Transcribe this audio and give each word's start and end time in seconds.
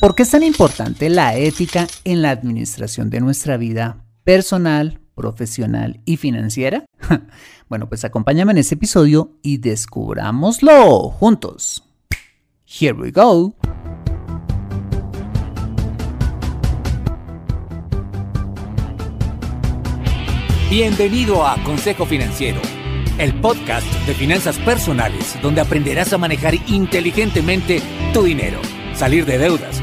¿Por 0.00 0.14
qué 0.14 0.22
es 0.22 0.30
tan 0.30 0.44
importante 0.44 1.08
la 1.10 1.34
ética 1.34 1.88
en 2.04 2.22
la 2.22 2.30
administración 2.30 3.10
de 3.10 3.18
nuestra 3.18 3.56
vida 3.56 4.04
personal, 4.22 5.00
profesional 5.16 6.00
y 6.04 6.18
financiera? 6.18 6.84
bueno, 7.68 7.88
pues 7.88 8.04
acompáñame 8.04 8.52
en 8.52 8.58
este 8.58 8.76
episodio 8.76 9.32
y 9.42 9.58
descubrámoslo 9.58 11.10
juntos. 11.10 11.82
Here 12.64 12.92
we 12.92 13.10
go. 13.10 13.56
Bienvenido 20.70 21.44
a 21.44 21.60
Consejo 21.64 22.06
Financiero, 22.06 22.60
el 23.18 23.34
podcast 23.40 23.86
de 24.06 24.14
finanzas 24.14 24.58
personales 24.58 25.36
donde 25.42 25.60
aprenderás 25.60 26.12
a 26.12 26.18
manejar 26.18 26.54
inteligentemente 26.68 27.82
tu 28.12 28.22
dinero, 28.22 28.60
salir 28.94 29.24
de 29.24 29.38
deudas, 29.38 29.82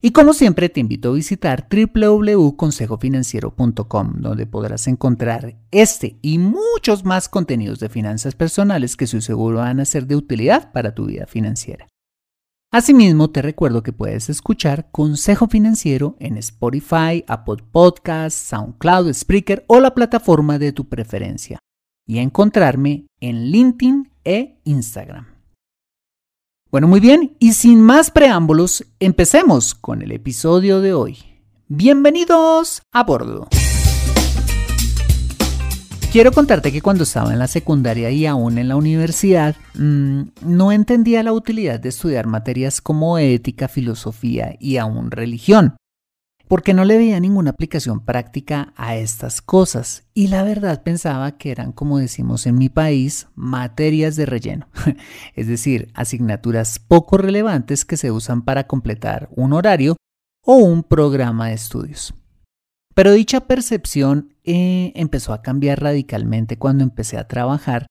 Y 0.00 0.12
como 0.12 0.32
siempre 0.32 0.68
te 0.68 0.78
invito 0.78 1.08
a 1.08 1.14
visitar 1.14 1.66
www.consejofinanciero.com 1.68 4.12
donde 4.18 4.46
podrás 4.46 4.86
encontrar 4.86 5.56
este 5.72 6.20
y 6.22 6.38
muchos 6.38 7.04
más 7.04 7.28
contenidos 7.28 7.80
de 7.80 7.88
finanzas 7.88 8.36
personales 8.36 8.96
que 8.96 9.08
su 9.08 9.20
seguro 9.20 9.58
van 9.58 9.80
a 9.80 9.84
ser 9.84 10.06
de 10.06 10.14
utilidad 10.14 10.70
para 10.70 10.94
tu 10.94 11.06
vida 11.06 11.26
financiera. 11.26 11.88
Asimismo, 12.70 13.30
te 13.30 13.42
recuerdo 13.42 13.82
que 13.82 13.92
puedes 13.92 14.30
escuchar 14.30 14.88
Consejo 14.92 15.48
Financiero 15.48 16.14
en 16.20 16.36
Spotify, 16.36 17.24
Apple 17.26 17.64
Podcasts, 17.72 18.38
SoundCloud, 18.40 19.12
Spreaker 19.12 19.64
o 19.66 19.80
la 19.80 19.94
plataforma 19.94 20.60
de 20.60 20.72
tu 20.72 20.88
preferencia 20.88 21.58
y 22.06 22.18
encontrarme 22.18 23.08
en 23.20 23.46
LinkedIn 23.46 24.12
e 24.22 24.60
Instagram. 24.62 25.37
Bueno, 26.70 26.86
muy 26.86 27.00
bien, 27.00 27.34
y 27.38 27.54
sin 27.54 27.80
más 27.80 28.10
preámbulos, 28.10 28.84
empecemos 29.00 29.74
con 29.74 30.02
el 30.02 30.12
episodio 30.12 30.82
de 30.82 30.92
hoy. 30.92 31.16
Bienvenidos 31.66 32.82
a 32.92 33.04
bordo. 33.04 33.48
Quiero 36.12 36.30
contarte 36.30 36.70
que 36.70 36.82
cuando 36.82 37.04
estaba 37.04 37.32
en 37.32 37.38
la 37.38 37.46
secundaria 37.46 38.10
y 38.10 38.26
aún 38.26 38.58
en 38.58 38.68
la 38.68 38.76
universidad, 38.76 39.56
mmm, 39.78 40.24
no 40.42 40.70
entendía 40.70 41.22
la 41.22 41.32
utilidad 41.32 41.80
de 41.80 41.88
estudiar 41.88 42.26
materias 42.26 42.82
como 42.82 43.16
ética, 43.16 43.68
filosofía 43.68 44.54
y 44.60 44.76
aún 44.76 45.10
religión 45.10 45.74
porque 46.48 46.72
no 46.72 46.84
le 46.86 46.96
veía 46.96 47.20
ninguna 47.20 47.50
aplicación 47.50 48.00
práctica 48.00 48.72
a 48.74 48.96
estas 48.96 49.42
cosas. 49.42 50.08
Y 50.14 50.28
la 50.28 50.42
verdad 50.42 50.82
pensaba 50.82 51.36
que 51.36 51.50
eran, 51.50 51.72
como 51.72 51.98
decimos 51.98 52.46
en 52.46 52.56
mi 52.56 52.70
país, 52.70 53.28
materias 53.34 54.16
de 54.16 54.26
relleno, 54.26 54.66
es 55.34 55.46
decir, 55.46 55.92
asignaturas 55.94 56.78
poco 56.78 57.18
relevantes 57.18 57.84
que 57.84 57.98
se 57.98 58.10
usan 58.10 58.42
para 58.42 58.66
completar 58.66 59.28
un 59.36 59.52
horario 59.52 59.96
o 60.42 60.54
un 60.54 60.82
programa 60.82 61.48
de 61.48 61.54
estudios. 61.54 62.14
Pero 62.94 63.12
dicha 63.12 63.40
percepción 63.40 64.34
eh, 64.42 64.92
empezó 64.96 65.34
a 65.34 65.42
cambiar 65.42 65.82
radicalmente 65.82 66.56
cuando 66.56 66.82
empecé 66.82 67.18
a 67.18 67.28
trabajar 67.28 67.86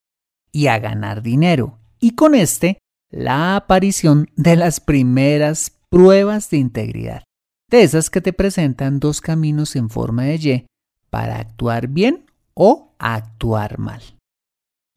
y 0.52 0.68
a 0.68 0.80
ganar 0.80 1.22
dinero, 1.22 1.78
y 2.00 2.12
con 2.12 2.34
este 2.34 2.80
la 3.10 3.56
aparición 3.56 4.28
de 4.36 4.56
las 4.56 4.80
primeras 4.80 5.72
pruebas 5.90 6.50
de 6.50 6.58
integridad 6.58 7.27
de 7.70 7.84
esas 7.84 8.10
que 8.10 8.22
te 8.22 8.34
presentan 8.34 9.00
dos 9.00 9.22
caminos 9.22 9.76
en 9.76 9.90
forma 9.90 10.24
de 10.24 10.36
Y 10.36 10.66
para 11.10 11.38
actuar 11.38 11.88
bien 11.88 12.26
o 12.54 12.94
actuar 12.98 13.78
mal. 13.78 14.02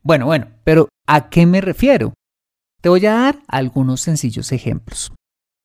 Bueno, 0.03 0.27
bueno, 0.27 0.49
pero 0.65 0.89
¿a 1.07 1.29
qué 1.29 1.47
me 1.47 1.61
refiero? 1.61 2.15
Te 2.81 2.89
voy 2.89 3.05
a 3.07 3.13
dar 3.13 3.39
algunos 3.49 4.01
sencillos 4.01 4.53
ejemplos. 4.53 5.13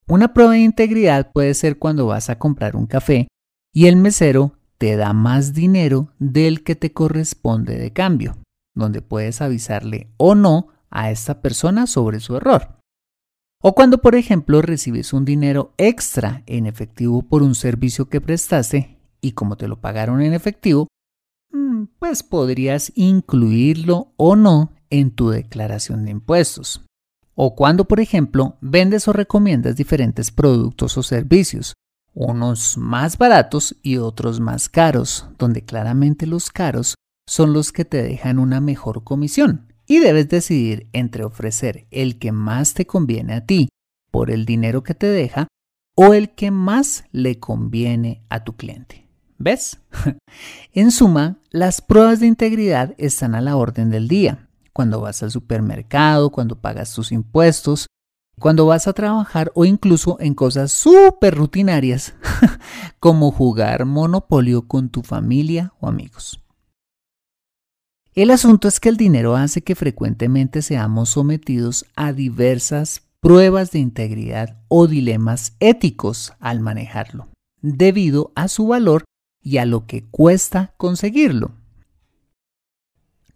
Una 0.07 0.33
prueba 0.33 0.53
de 0.53 0.59
integridad 0.59 1.31
puede 1.31 1.53
ser 1.53 1.79
cuando 1.79 2.07
vas 2.07 2.29
a 2.29 2.37
comprar 2.37 2.75
un 2.75 2.85
café 2.85 3.27
y 3.73 3.87
el 3.87 3.95
mesero 3.95 4.57
te 4.77 4.97
da 4.97 5.13
más 5.13 5.53
dinero 5.53 6.11
del 6.19 6.63
que 6.63 6.75
te 6.75 6.91
corresponde 6.91 7.77
de 7.77 7.93
cambio, 7.93 8.37
donde 8.75 9.01
puedes 9.01 9.41
avisarle 9.41 10.09
o 10.17 10.35
no 10.35 10.67
a 10.89 11.11
esta 11.11 11.41
persona 11.41 11.87
sobre 11.87 12.19
su 12.19 12.35
error. 12.35 12.74
O 13.61 13.73
cuando, 13.73 13.99
por 13.99 14.15
ejemplo, 14.15 14.61
recibes 14.61 15.13
un 15.13 15.25
dinero 15.25 15.73
extra 15.77 16.43
en 16.45 16.65
efectivo 16.65 17.21
por 17.23 17.41
un 17.41 17.55
servicio 17.55 18.09
que 18.09 18.21
prestaste 18.21 18.97
y 19.21 19.31
como 19.31 19.57
te 19.57 19.67
lo 19.67 19.81
pagaron 19.81 20.21
en 20.21 20.33
efectivo, 20.33 20.87
mm, 21.51 21.85
pues 21.97 22.21
podrías 22.21 22.91
incluirlo 22.95 24.13
o 24.17 24.35
no 24.35 24.73
en 24.89 25.11
tu 25.11 25.29
declaración 25.29 26.05
de 26.05 26.11
impuestos. 26.11 26.85
O 27.33 27.55
cuando, 27.55 27.85
por 27.85 27.99
ejemplo, 27.99 28.57
vendes 28.61 29.07
o 29.07 29.13
recomiendas 29.13 29.75
diferentes 29.75 30.31
productos 30.31 30.97
o 30.97 31.03
servicios, 31.03 31.73
unos 32.13 32.77
más 32.77 33.17
baratos 33.17 33.75
y 33.81 33.97
otros 33.97 34.39
más 34.39 34.69
caros, 34.69 35.27
donde 35.37 35.63
claramente 35.63 36.27
los 36.27 36.49
caros 36.49 36.95
son 37.27 37.51
los 37.51 37.71
que 37.71 37.83
te 37.83 38.01
dejan 38.03 38.39
una 38.39 38.61
mejor 38.61 39.03
comisión 39.03 39.73
y 39.87 39.99
debes 39.99 40.29
decidir 40.29 40.87
entre 40.93 41.23
ofrecer 41.23 41.87
el 41.91 42.17
que 42.17 42.31
más 42.31 42.73
te 42.73 42.85
conviene 42.85 43.33
a 43.33 43.45
ti 43.45 43.69
por 44.11 44.31
el 44.31 44.45
dinero 44.45 44.83
que 44.83 44.93
te 44.93 45.07
deja 45.07 45.47
o 45.95 46.13
el 46.13 46.29
que 46.29 46.51
más 46.51 47.05
le 47.11 47.39
conviene 47.39 48.23
a 48.29 48.43
tu 48.43 48.55
cliente. 48.55 49.07
¿Ves? 49.37 49.79
en 50.73 50.91
suma, 50.91 51.37
las 51.51 51.81
pruebas 51.81 52.19
de 52.19 52.27
integridad 52.27 52.93
están 52.97 53.35
a 53.35 53.41
la 53.41 53.55
orden 53.55 53.89
del 53.89 54.07
día. 54.07 54.47
Cuando 54.73 55.01
vas 55.01 55.23
al 55.23 55.31
supermercado, 55.31 56.31
cuando 56.31 56.59
pagas 56.59 56.93
tus 56.93 57.11
impuestos, 57.11 57.87
cuando 58.39 58.65
vas 58.65 58.87
a 58.87 58.93
trabajar 58.93 59.51
o 59.55 59.63
incluso 59.63 60.17
en 60.19 60.33
cosas 60.33 60.71
súper 60.71 61.35
rutinarias 61.35 62.13
como 62.99 63.31
jugar 63.31 63.85
monopolio 63.85 64.67
con 64.67 64.89
tu 64.89 65.01
familia 65.01 65.73
o 65.79 65.87
amigos. 65.87 66.44
El 68.15 68.31
asunto 68.31 68.69
es 68.69 68.79
que 68.79 68.87
el 68.87 68.95
dinero 68.95 69.35
hace 69.35 69.61
que 69.61 69.75
frecuentemente 69.75 70.61
seamos 70.61 71.09
sometidos 71.09 71.85
a 71.97 72.13
diversas 72.13 73.01
pruebas 73.19 73.71
de 73.71 73.79
integridad 73.79 74.61
o 74.69 74.87
dilemas 74.87 75.57
éticos 75.59 76.31
al 76.39 76.61
manejarlo, 76.61 77.27
debido 77.61 78.31
a 78.35 78.47
su 78.47 78.67
valor 78.67 79.03
y 79.43 79.57
a 79.57 79.65
lo 79.65 79.85
que 79.85 80.05
cuesta 80.05 80.73
conseguirlo. 80.77 81.51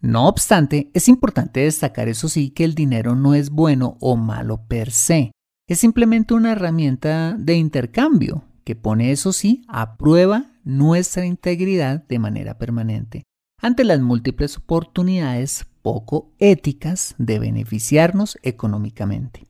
No 0.00 0.28
obstante, 0.28 0.90
es 0.94 1.08
importante 1.08 1.60
destacar 1.60 2.08
eso 2.08 2.30
sí 2.30 2.48
que 2.48 2.64
el 2.64 2.74
dinero 2.74 3.14
no 3.14 3.34
es 3.34 3.50
bueno 3.50 3.98
o 4.00 4.16
malo 4.16 4.66
per 4.66 4.92
se, 4.92 5.30
es 5.68 5.78
simplemente 5.78 6.32
una 6.32 6.52
herramienta 6.52 7.36
de 7.38 7.54
intercambio 7.54 8.44
que 8.64 8.76
pone 8.76 9.12
eso 9.12 9.34
sí 9.34 9.62
a 9.68 9.98
prueba 9.98 10.46
nuestra 10.64 11.26
integridad 11.26 12.02
de 12.08 12.18
manera 12.18 12.56
permanente 12.56 13.24
ante 13.60 13.84
las 13.84 14.00
múltiples 14.00 14.56
oportunidades 14.56 15.66
poco 15.82 16.32
éticas 16.38 17.14
de 17.18 17.38
beneficiarnos 17.38 18.38
económicamente. 18.42 19.46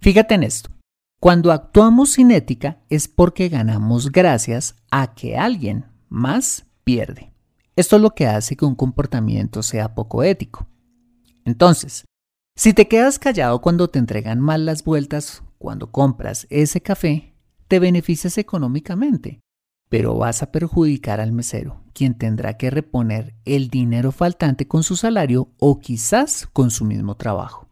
Fíjate 0.00 0.34
en 0.34 0.42
esto. 0.42 0.70
Cuando 1.20 1.52
actuamos 1.52 2.14
sin 2.14 2.32
ética 2.32 2.78
es 2.88 3.06
porque 3.06 3.48
ganamos 3.48 4.10
gracias 4.10 4.74
a 4.90 5.14
que 5.14 5.36
alguien 5.36 5.86
más 6.08 6.66
pierde. 6.82 7.32
Esto 7.76 7.96
es 7.96 8.02
lo 8.02 8.10
que 8.10 8.26
hace 8.26 8.56
que 8.56 8.64
un 8.64 8.74
comportamiento 8.74 9.62
sea 9.62 9.94
poco 9.94 10.22
ético. 10.22 10.66
Entonces, 11.44 12.04
si 12.56 12.74
te 12.74 12.88
quedas 12.88 13.18
callado 13.18 13.60
cuando 13.60 13.88
te 13.88 13.98
entregan 13.98 14.40
mal 14.40 14.66
las 14.66 14.84
vueltas 14.84 15.42
cuando 15.58 15.90
compras 15.90 16.46
ese 16.50 16.80
café, 16.80 17.32
te 17.68 17.78
beneficias 17.78 18.36
económicamente, 18.36 19.40
pero 19.88 20.16
vas 20.16 20.42
a 20.42 20.50
perjudicar 20.52 21.20
al 21.20 21.32
mesero, 21.32 21.81
quien 21.92 22.14
tendrá 22.14 22.56
que 22.56 22.70
reponer 22.70 23.34
el 23.44 23.68
dinero 23.68 24.12
faltante 24.12 24.66
con 24.66 24.82
su 24.82 24.96
salario 24.96 25.48
o 25.58 25.80
quizás 25.80 26.48
con 26.52 26.70
su 26.70 26.84
mismo 26.84 27.16
trabajo. 27.16 27.68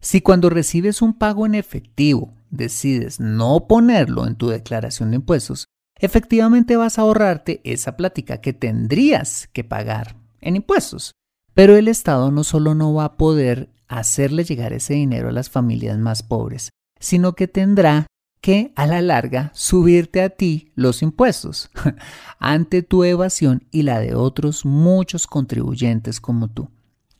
Si 0.00 0.20
cuando 0.20 0.48
recibes 0.48 1.02
un 1.02 1.14
pago 1.14 1.44
en 1.44 1.54
efectivo 1.54 2.32
decides 2.50 3.20
no 3.20 3.66
ponerlo 3.66 4.26
en 4.26 4.36
tu 4.36 4.48
declaración 4.48 5.10
de 5.10 5.16
impuestos, 5.16 5.66
efectivamente 5.96 6.76
vas 6.76 6.98
a 6.98 7.02
ahorrarte 7.02 7.60
esa 7.64 7.96
plática 7.96 8.40
que 8.40 8.52
tendrías 8.52 9.48
que 9.52 9.64
pagar 9.64 10.16
en 10.40 10.56
impuestos. 10.56 11.12
Pero 11.54 11.76
el 11.76 11.88
Estado 11.88 12.30
no 12.30 12.44
solo 12.44 12.74
no 12.74 12.94
va 12.94 13.04
a 13.04 13.16
poder 13.16 13.70
hacerle 13.88 14.44
llegar 14.44 14.72
ese 14.72 14.94
dinero 14.94 15.28
a 15.28 15.32
las 15.32 15.50
familias 15.50 15.98
más 15.98 16.22
pobres, 16.22 16.70
sino 17.00 17.34
que 17.34 17.48
tendrá 17.48 18.06
que 18.40 18.72
a 18.76 18.86
la 18.86 19.00
larga 19.02 19.50
subirte 19.54 20.22
a 20.22 20.30
ti 20.30 20.70
los 20.74 21.02
impuestos 21.02 21.70
ante 22.38 22.82
tu 22.82 23.04
evasión 23.04 23.64
y 23.70 23.82
la 23.82 24.00
de 24.00 24.14
otros 24.14 24.64
muchos 24.64 25.26
contribuyentes 25.26 26.20
como 26.20 26.48
tú, 26.48 26.68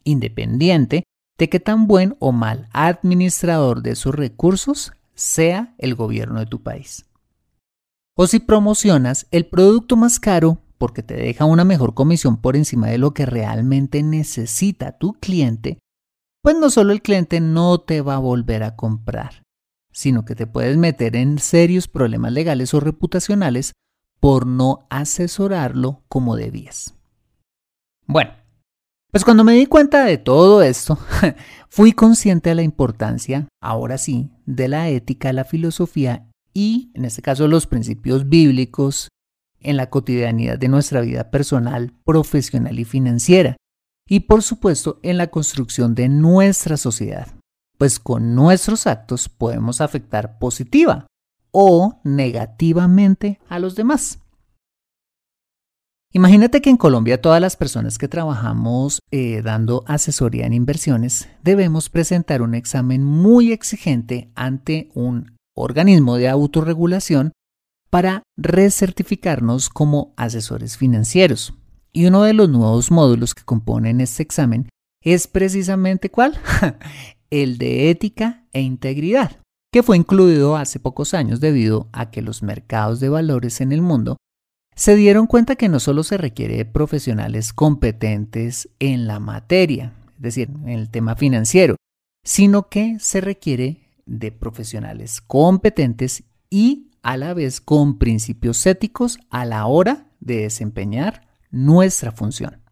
independiente 0.05 1.05
de 1.39 1.49
que 1.49 1.61
tan 1.61 1.87
buen 1.87 2.17
o 2.19 2.33
mal 2.33 2.69
administrador 2.73 3.83
de 3.83 3.95
sus 3.95 4.15
recursos 4.15 4.93
sea 5.15 5.75
el 5.79 5.95
gobierno 5.95 6.41
de 6.41 6.47
tu 6.47 6.63
país. 6.63 7.07
O 8.17 8.27
si 8.27 8.41
promocionas 8.41 9.27
el 9.31 9.47
producto 9.47 9.97
más 9.97 10.19
caro 10.19 10.59
porque 10.79 11.03
te 11.03 11.15
deja 11.15 11.45
una 11.45 11.65
mejor 11.65 11.95
comisión 11.95 12.37
por 12.37 12.57
encima 12.57 12.89
de 12.89 12.99
lo 12.99 13.13
que 13.13 13.27
realmente 13.27 14.03
necesita 14.03 14.97
tu 14.97 15.15
cliente, 15.15 15.79
pues 16.43 16.57
no 16.57 16.71
solo 16.71 16.93
el 16.93 17.03
cliente 17.03 17.41
no 17.41 17.79
te 17.79 18.01
va 18.01 18.15
a 18.15 18.21
volver 18.21 18.63
a 18.63 18.77
comprar, 18.77 19.43
sino 19.99 20.25
que 20.25 20.37
te 20.37 20.47
puedes 20.47 20.77
meter 20.77 21.17
en 21.17 21.41
serios 21.41 21.89
problemas 21.89 22.31
legales 22.31 22.73
o 22.73 22.79
reputacionales 22.79 23.73
por 24.21 24.47
no 24.47 24.87
asesorarlo 24.91 26.05
como 26.07 26.37
debías. 26.37 26.95
Bueno, 28.07 28.31
pues 29.11 29.25
cuando 29.25 29.43
me 29.43 29.55
di 29.55 29.67
cuenta 29.67 30.05
de 30.05 30.17
todo 30.17 30.63
esto, 30.63 31.01
fui 31.69 31.95
consciente 31.95 32.51
de 32.51 32.55
la 32.55 32.63
importancia, 32.63 33.49
ahora 33.61 33.99
sí, 33.99 34.31
de 34.47 34.69
la 34.69 34.89
ética, 34.89 35.33
la 35.33 35.45
filosofía 35.45 36.31
y, 36.55 36.93
en 36.95 37.05
este 37.05 37.21
caso, 37.21 37.49
los 37.49 37.67
principios 37.67 38.29
bíblicos 38.29 39.09
en 39.59 39.77
la 39.77 39.91
cotidianidad 39.91 40.59
de 40.59 40.69
nuestra 40.69 41.01
vida 41.01 41.33
personal, 41.33 41.93
profesional 42.05 42.79
y 42.79 42.85
financiera, 42.85 43.57
y 44.09 44.21
por 44.21 44.45
supuesto 44.45 45.01
en 45.03 45.19
la 45.19 45.27
construcción 45.27 45.97
de 45.97 46.09
nuestra 46.09 46.77
sociedad, 46.77 47.38
pues 47.79 47.99
con 47.99 48.35
nuestros 48.35 48.87
actos 48.87 49.29
podemos 49.29 49.81
afectar 49.81 50.39
positiva 50.39 51.07
o 51.51 52.01
negativamente 52.05 53.41
a 53.49 53.59
los 53.59 53.75
demás. 53.75 54.19
Imagínate 56.13 56.63
que 56.63 56.71
en 56.71 56.79
Colombia 56.79 57.21
todas 57.21 57.41
las 57.41 57.57
personas 57.57 57.99
que 57.99 58.09
trabajamos 58.09 59.01
eh, 59.11 59.43
dando 59.43 59.85
asesoría 59.87 60.47
en 60.47 60.55
inversiones 60.55 61.29
debemos 61.43 61.91
presentar 61.91 62.41
un 62.43 62.55
examen 62.55 63.05
muy 63.05 63.53
exigente 63.53 64.31
ante 64.35 64.91
un 64.95 65.37
organismo 65.55 66.17
de 66.17 66.29
autorregulación 66.29 67.33
para 67.91 68.23
recertificarnos 68.37 69.69
como 69.69 70.15
asesores 70.17 70.77
financieros. 70.77 71.55
Y 71.93 72.07
uno 72.07 72.23
de 72.23 72.33
los 72.33 72.49
nuevos 72.49 72.91
módulos 72.91 73.35
que 73.35 73.45
componen 73.45 74.01
este 74.01 74.23
examen 74.23 74.69
es 75.03 75.27
precisamente 75.27 76.11
cuál? 76.11 76.39
El 77.31 77.59
de 77.59 77.91
ética 77.91 78.47
e 78.53 78.61
integridad, 78.61 79.41
que 79.73 79.83
fue 79.83 79.97
incluido 79.97 80.57
hace 80.57 80.81
pocos 80.81 81.15
años 81.15 81.41
debido 81.41 81.89
a 81.93 82.11
que 82.11 82.23
los 82.23 82.43
mercados 82.43 83.01
de 83.01 83.09
valores 83.09 83.61
en 83.61 83.73
el 83.73 83.83
mundo 83.83 84.17
se 84.75 84.95
dieron 84.95 85.27
cuenta 85.27 85.57
que 85.57 85.69
no 85.69 85.81
solo 85.81 86.05
se 86.05 86.17
requiere 86.19 86.57
de 86.57 86.65
profesionales 86.65 87.53
competentes 87.53 88.69
en 88.79 89.09
la 89.09 89.19
materia, 89.19 89.93
es 90.17 90.23
decir, 90.23 90.51
en 90.51 90.69
el 90.69 90.89
tema 90.89 91.17
financiero, 91.17 91.75
sino 92.25 92.69
que 92.69 92.97
se 93.01 93.21
requiere 93.21 93.91
de 94.07 94.31
profesionales 94.33 95.21
competentes 95.21 96.23
y 96.49 96.93
a 97.03 97.17
la 97.17 97.35
vez 97.35 97.61
con 97.61 97.99
principios 97.99 98.65
éticos 98.67 99.19
a 99.31 99.45
la 99.45 99.67
hora 99.67 100.13
de 100.21 100.43
desempeñar 100.43 101.27
nuestra 101.51 102.13
función. 102.13 102.63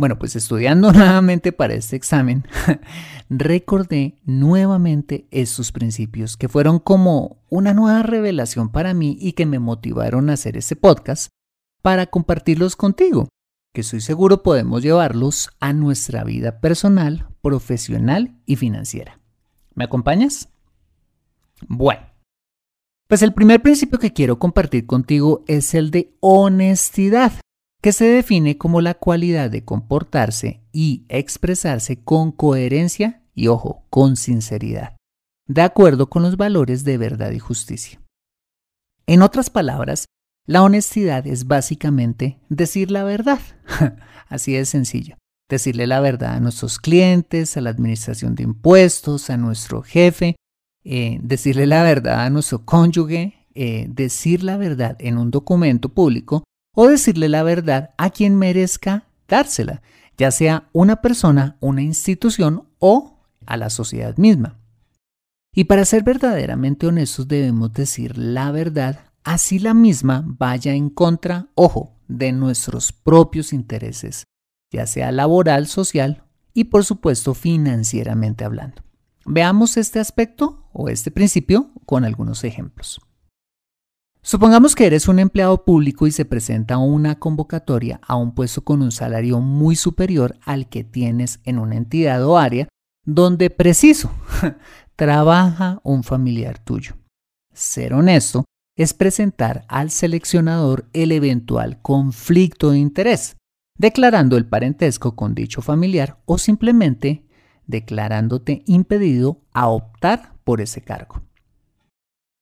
Bueno, 0.00 0.18
pues 0.18 0.34
estudiando 0.34 0.92
nuevamente 0.94 1.52
para 1.52 1.74
este 1.74 1.94
examen, 1.94 2.48
recordé 3.28 4.18
nuevamente 4.24 5.28
estos 5.30 5.72
principios 5.72 6.38
que 6.38 6.48
fueron 6.48 6.78
como 6.78 7.44
una 7.50 7.74
nueva 7.74 8.02
revelación 8.02 8.70
para 8.70 8.94
mí 8.94 9.18
y 9.20 9.34
que 9.34 9.44
me 9.44 9.58
motivaron 9.58 10.30
a 10.30 10.32
hacer 10.32 10.56
este 10.56 10.74
podcast 10.74 11.28
para 11.82 12.06
compartirlos 12.06 12.76
contigo, 12.76 13.28
que 13.74 13.82
estoy 13.82 14.00
seguro 14.00 14.42
podemos 14.42 14.82
llevarlos 14.82 15.50
a 15.60 15.74
nuestra 15.74 16.24
vida 16.24 16.62
personal, 16.62 17.28
profesional 17.42 18.40
y 18.46 18.56
financiera. 18.56 19.20
¿Me 19.74 19.84
acompañas? 19.84 20.48
Bueno, 21.68 22.06
pues 23.06 23.20
el 23.20 23.34
primer 23.34 23.60
principio 23.60 23.98
que 23.98 24.14
quiero 24.14 24.38
compartir 24.38 24.86
contigo 24.86 25.44
es 25.46 25.74
el 25.74 25.90
de 25.90 26.16
honestidad 26.20 27.32
que 27.80 27.92
se 27.92 28.04
define 28.04 28.58
como 28.58 28.80
la 28.80 28.94
cualidad 28.94 29.50
de 29.50 29.64
comportarse 29.64 30.60
y 30.72 31.04
expresarse 31.08 32.02
con 32.02 32.32
coherencia 32.32 33.22
y, 33.34 33.48
ojo, 33.48 33.84
con 33.90 34.16
sinceridad, 34.16 34.96
de 35.46 35.62
acuerdo 35.62 36.10
con 36.10 36.22
los 36.22 36.36
valores 36.36 36.84
de 36.84 36.98
verdad 36.98 37.30
y 37.30 37.38
justicia. 37.38 38.00
En 39.06 39.22
otras 39.22 39.50
palabras, 39.50 40.04
la 40.46 40.62
honestidad 40.62 41.26
es 41.26 41.46
básicamente 41.46 42.38
decir 42.48 42.90
la 42.90 43.04
verdad. 43.04 43.40
Así 44.28 44.52
de 44.52 44.64
sencillo. 44.64 45.16
Decirle 45.48 45.86
la 45.86 46.00
verdad 46.00 46.34
a 46.34 46.40
nuestros 46.40 46.78
clientes, 46.78 47.56
a 47.56 47.60
la 47.60 47.70
administración 47.70 48.34
de 48.34 48.44
impuestos, 48.44 49.30
a 49.30 49.36
nuestro 49.36 49.82
jefe, 49.82 50.36
eh, 50.84 51.18
decirle 51.22 51.66
la 51.66 51.82
verdad 51.82 52.20
a 52.24 52.30
nuestro 52.30 52.64
cónyuge, 52.64 53.46
eh, 53.54 53.86
decir 53.88 54.44
la 54.44 54.56
verdad 54.56 54.96
en 55.00 55.18
un 55.18 55.30
documento 55.30 55.88
público 55.88 56.44
o 56.74 56.88
decirle 56.88 57.28
la 57.28 57.42
verdad 57.42 57.90
a 57.98 58.10
quien 58.10 58.36
merezca 58.36 59.06
dársela, 59.28 59.82
ya 60.16 60.30
sea 60.30 60.68
una 60.72 60.96
persona, 61.00 61.56
una 61.60 61.82
institución 61.82 62.68
o 62.78 63.20
a 63.46 63.56
la 63.56 63.70
sociedad 63.70 64.16
misma. 64.16 64.58
Y 65.52 65.64
para 65.64 65.84
ser 65.84 66.04
verdaderamente 66.04 66.86
honestos 66.86 67.26
debemos 67.26 67.72
decir 67.72 68.16
la 68.16 68.52
verdad, 68.52 69.00
así 69.24 69.58
la 69.58 69.74
misma 69.74 70.24
vaya 70.26 70.74
en 70.74 70.90
contra, 70.90 71.48
ojo, 71.54 71.96
de 72.06 72.32
nuestros 72.32 72.92
propios 72.92 73.52
intereses, 73.52 74.24
ya 74.70 74.86
sea 74.86 75.12
laboral, 75.12 75.66
social 75.66 76.24
y 76.52 76.64
por 76.64 76.84
supuesto 76.84 77.34
financieramente 77.34 78.44
hablando. 78.44 78.82
Veamos 79.24 79.76
este 79.76 80.00
aspecto 80.00 80.68
o 80.72 80.88
este 80.88 81.10
principio 81.10 81.70
con 81.86 82.04
algunos 82.04 82.44
ejemplos. 82.44 83.00
Supongamos 84.22 84.74
que 84.74 84.86
eres 84.86 85.08
un 85.08 85.18
empleado 85.18 85.64
público 85.64 86.06
y 86.06 86.12
se 86.12 86.26
presenta 86.26 86.76
una 86.76 87.18
convocatoria 87.18 88.00
a 88.06 88.16
un 88.16 88.34
puesto 88.34 88.62
con 88.62 88.82
un 88.82 88.92
salario 88.92 89.40
muy 89.40 89.76
superior 89.76 90.36
al 90.44 90.68
que 90.68 90.84
tienes 90.84 91.40
en 91.44 91.58
una 91.58 91.76
entidad 91.76 92.22
o 92.24 92.36
área 92.36 92.68
donde 93.06 93.48
preciso 93.48 94.10
trabaja 94.96 95.80
un 95.84 96.02
familiar 96.02 96.58
tuyo. 96.58 96.96
Ser 97.54 97.94
honesto 97.94 98.44
es 98.76 98.92
presentar 98.92 99.64
al 99.68 99.90
seleccionador 99.90 100.88
el 100.92 101.12
eventual 101.12 101.80
conflicto 101.80 102.70
de 102.70 102.78
interés, 102.78 103.36
declarando 103.78 104.36
el 104.36 104.46
parentesco 104.46 105.16
con 105.16 105.34
dicho 105.34 105.62
familiar 105.62 106.18
o 106.26 106.36
simplemente 106.36 107.24
declarándote 107.66 108.62
impedido 108.66 109.40
a 109.52 109.68
optar 109.68 110.34
por 110.44 110.60
ese 110.60 110.82
cargo. 110.82 111.22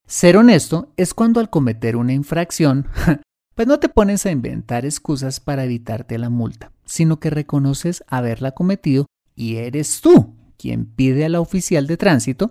Ser 0.09 0.39
honesto 0.39 0.91
es 0.97 1.13
cuando 1.13 1.39
al 1.39 1.51
cometer 1.51 1.95
una 1.95 2.15
infracción, 2.15 2.89
pues 3.55 3.69
no 3.69 3.79
te 3.79 3.91
pones 3.91 4.25
a 4.25 4.31
inventar 4.31 4.87
excusas 4.87 5.39
para 5.39 5.65
evitarte 5.65 6.17
la 6.17 6.31
multa, 6.31 6.73
sino 6.87 7.21
que 7.21 7.29
reconoces 7.29 8.03
haberla 8.07 8.53
cometido 8.53 9.05
y 9.35 9.57
eres 9.57 10.01
tú 10.01 10.35
quien 10.57 10.87
pide 10.87 11.27
a 11.27 11.29
la 11.29 11.41
oficial 11.41 11.87
de 11.87 11.99
tránsito 11.99 12.51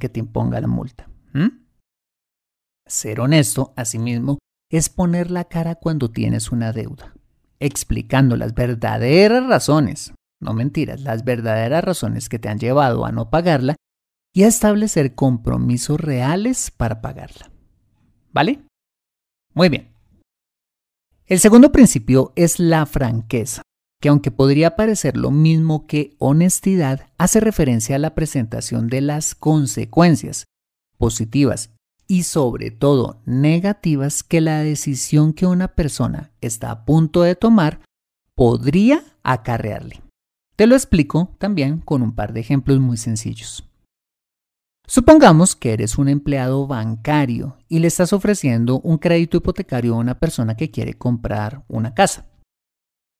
que 0.00 0.08
te 0.08 0.18
imponga 0.18 0.60
la 0.60 0.66
multa. 0.66 1.08
Ser 2.88 3.20
honesto, 3.20 3.72
asimismo, 3.76 4.38
es 4.68 4.88
poner 4.88 5.30
la 5.30 5.44
cara 5.44 5.76
cuando 5.76 6.10
tienes 6.10 6.50
una 6.50 6.72
deuda. 6.72 7.14
explicando 7.58 8.36
las 8.36 8.52
verdaderas 8.52 9.46
razones, 9.46 10.12
no 10.40 10.52
mentiras, 10.52 11.00
las 11.00 11.24
verdaderas 11.24 11.82
razones 11.84 12.28
que 12.28 12.38
te 12.38 12.48
han 12.48 12.58
llevado 12.58 13.06
a 13.06 13.12
no 13.12 13.30
pagarla 13.30 13.76
y 14.36 14.42
a 14.42 14.48
establecer 14.48 15.14
compromisos 15.14 15.98
reales 15.98 16.70
para 16.70 17.00
pagarla. 17.00 17.50
¿Vale? 18.34 18.60
Muy 19.54 19.70
bien. 19.70 19.94
El 21.24 21.38
segundo 21.38 21.72
principio 21.72 22.34
es 22.36 22.58
la 22.58 22.84
franqueza, 22.84 23.62
que 23.98 24.10
aunque 24.10 24.30
podría 24.30 24.76
parecer 24.76 25.16
lo 25.16 25.30
mismo 25.30 25.86
que 25.86 26.16
honestidad, 26.18 27.08
hace 27.16 27.40
referencia 27.40 27.96
a 27.96 27.98
la 27.98 28.14
presentación 28.14 28.88
de 28.88 29.00
las 29.00 29.34
consecuencias 29.34 30.44
positivas 30.98 31.70
y 32.06 32.24
sobre 32.24 32.70
todo 32.70 33.22
negativas 33.24 34.22
que 34.22 34.42
la 34.42 34.58
decisión 34.58 35.32
que 35.32 35.46
una 35.46 35.68
persona 35.68 36.30
está 36.42 36.70
a 36.72 36.84
punto 36.84 37.22
de 37.22 37.36
tomar 37.36 37.80
podría 38.34 39.02
acarrearle. 39.22 40.02
Te 40.56 40.66
lo 40.66 40.74
explico 40.74 41.34
también 41.38 41.78
con 41.78 42.02
un 42.02 42.14
par 42.14 42.34
de 42.34 42.40
ejemplos 42.40 42.80
muy 42.80 42.98
sencillos. 42.98 43.65
Supongamos 44.88 45.56
que 45.56 45.72
eres 45.72 45.98
un 45.98 46.08
empleado 46.08 46.68
bancario 46.68 47.58
y 47.68 47.80
le 47.80 47.88
estás 47.88 48.12
ofreciendo 48.12 48.80
un 48.80 48.98
crédito 48.98 49.36
hipotecario 49.36 49.94
a 49.94 49.98
una 49.98 50.20
persona 50.20 50.56
que 50.56 50.70
quiere 50.70 50.94
comprar 50.94 51.64
una 51.66 51.92
casa. 51.92 52.26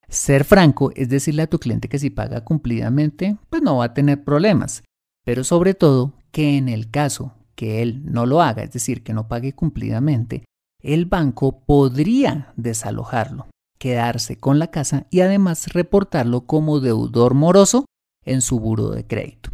Ser 0.09 0.45
franco 0.45 0.93
es 0.95 1.09
decirle 1.09 1.43
a 1.43 1.49
tu 1.49 1.59
cliente 1.59 1.89
que 1.89 1.99
si 1.99 2.11
paga 2.11 2.45
cumplidamente, 2.45 3.37
pues 3.51 3.63
no 3.63 3.79
va 3.79 3.87
a 3.87 3.95
tener 3.95 4.23
problemas, 4.23 4.85
pero 5.25 5.43
sobre 5.43 5.75
todo 5.75 6.15
que 6.31 6.57
en 6.57 6.69
el 6.69 6.89
caso 6.93 7.35
que 7.57 7.83
él 7.83 8.03
no 8.05 8.27
lo 8.27 8.43
haga, 8.43 8.63
es 8.63 8.71
decir, 8.71 9.03
que 9.03 9.13
no 9.13 9.27
pague 9.27 9.53
cumplidamente, 9.53 10.45
el 10.81 11.07
banco 11.07 11.65
podría 11.67 12.53
desalojarlo, 12.57 13.49
quedarse 13.79 14.37
con 14.37 14.61
la 14.61 14.71
casa 14.71 15.07
y 15.11 15.21
además 15.21 15.73
reportarlo 15.73 16.43
como 16.43 16.79
deudor 16.79 17.35
moroso 17.35 17.87
en 18.25 18.41
su 18.41 18.61
buro 18.61 18.91
de 18.91 19.05
crédito. 19.05 19.51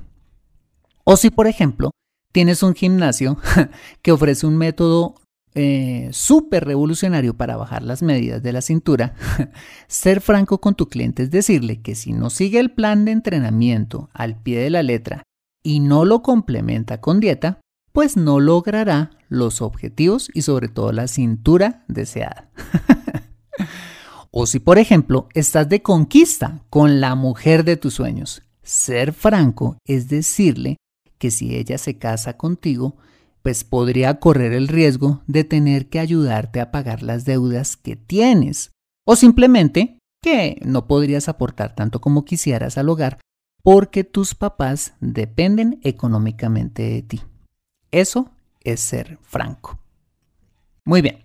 O 1.05 1.17
si, 1.17 1.31
por 1.31 1.47
ejemplo, 1.47 1.91
tienes 2.33 2.63
un 2.63 2.75
gimnasio 2.75 3.39
que 4.03 4.13
ofrece 4.13 4.47
un 4.47 4.57
método 4.57 5.15
eh, 5.55 6.09
súper 6.13 6.65
revolucionario 6.65 7.37
para 7.37 7.59
bajar 7.59 7.83
las 7.83 8.03
medidas 8.03 8.43
de 8.43 8.53
la 8.53 8.63
cintura, 8.63 9.15
ser 9.87 10.23
franco 10.23 10.63
con 10.63 10.75
tu 10.75 10.89
cliente 10.89 11.25
es 11.25 11.31
decirle 11.31 11.83
que 11.83 11.95
si 11.95 12.15
no 12.15 12.31
sigue 12.31 12.59
el 12.59 12.73
plan 12.73 13.05
de 13.05 13.13
entrenamiento 13.13 14.09
al 14.15 14.41
pie 14.41 14.61
de 14.61 14.71
la 14.71 14.83
letra 14.83 15.25
y 15.63 15.81
no 15.81 16.07
lo 16.07 16.23
complementa 16.23 17.03
con 17.03 17.21
dieta, 17.21 17.61
pues 17.93 18.17
no 18.17 18.41
logrará 18.41 19.11
los 19.29 19.61
objetivos 19.61 20.31
y 20.33 20.43
sobre 20.43 20.69
todo 20.69 20.91
la 20.93 21.07
cintura 21.07 21.85
deseada. 21.87 22.51
o 24.31 24.47
si 24.47 24.59
por 24.59 24.79
ejemplo 24.79 25.29
estás 25.35 25.69
de 25.69 25.83
conquista 25.83 26.65
con 26.71 27.01
la 27.01 27.15
mujer 27.15 27.65
de 27.65 27.77
tus 27.77 27.93
sueños, 27.93 28.43
ser 28.63 29.13
franco 29.13 29.77
es 29.85 30.09
decirle 30.09 30.79
que 31.23 31.31
si 31.31 31.55
ella 31.55 31.79
se 31.79 31.99
casa 31.99 32.37
contigo, 32.37 32.97
pues 33.43 33.63
podría 33.63 34.19
correr 34.19 34.53
el 34.55 34.67
riesgo 34.67 35.23
de 35.29 35.45
tener 35.45 35.89
que 35.89 36.01
ayudarte 36.01 36.61
a 36.61 36.73
pagar 36.73 37.05
las 37.05 37.25
deudas 37.25 37.77
que 37.77 37.95
tienes, 37.95 38.73
o 39.07 39.15
simplemente 39.15 40.01
que 40.21 40.59
no 40.65 40.89
podrías 40.89 41.29
aportar 41.29 41.77
tanto 41.77 42.01
como 42.01 42.25
quisieras 42.25 42.77
al 42.77 42.89
hogar 42.89 43.21
porque 43.63 44.03
tus 44.03 44.35
papás 44.35 44.95
dependen 44.99 45.79
económicamente 45.85 46.83
de 46.83 47.03
ti. 47.03 47.23
Eso 47.93 48.33
es 48.65 48.81
ser 48.81 49.21
franco. 49.23 49.79
Muy 50.85 51.03
bien. 51.03 51.25